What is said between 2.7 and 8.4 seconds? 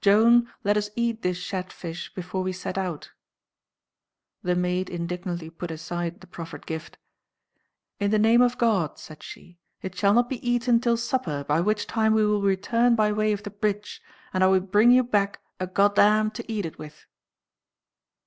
out." The Maid indignantly put aside the proffered gift, "In the name